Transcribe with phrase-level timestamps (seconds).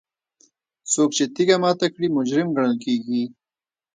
[0.91, 3.23] څوک چې تیږه ماته کړي مجرم ګڼل کیږي.